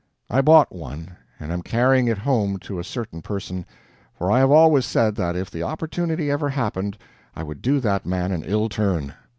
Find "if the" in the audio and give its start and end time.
5.35-5.61